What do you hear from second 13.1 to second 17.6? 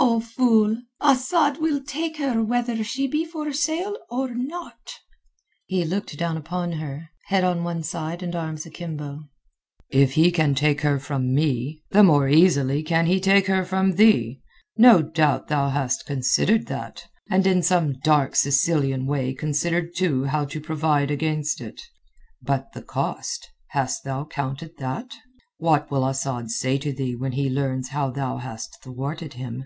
take her from thee. No doubt thou hast considered that, and in